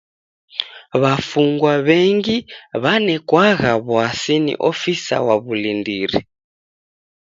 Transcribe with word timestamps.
W'afungwa 1.01 1.73
w'engi 1.85 2.37
w'anekwagha 2.83 3.71
w'asi 3.93 4.35
ni 4.45 4.53
ofisaa 4.69 5.23
w'a 5.25 5.35
w'ulindiri. 5.43 6.19